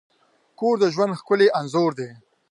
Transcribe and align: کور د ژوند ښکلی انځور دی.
کور 0.59 0.75
د 0.79 0.85
ژوند 0.93 1.17
ښکلی 1.19 1.47
انځور 1.59 1.91
دی. 1.99 2.09